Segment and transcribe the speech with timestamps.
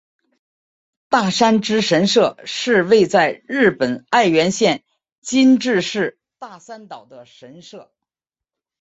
[1.09, 4.83] 大山只神社是位在日本爱媛县
[5.21, 7.91] 今治市大三岛的神社。